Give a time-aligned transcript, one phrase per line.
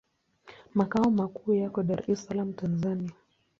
[0.73, 3.11] Makao makuu yako Dar es Salaam, Tanzania.